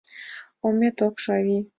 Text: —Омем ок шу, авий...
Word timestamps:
—Омем 0.65 0.95
ок 1.07 1.15
шу, 1.21 1.29
авий... 1.37 1.63